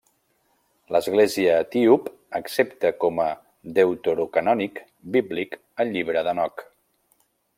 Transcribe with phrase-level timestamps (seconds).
[0.93, 2.07] L'Església Etíop
[2.39, 3.21] accepta com
[3.77, 4.83] deuterocanònic
[5.17, 6.69] bíblic el Llibre d'Henoc.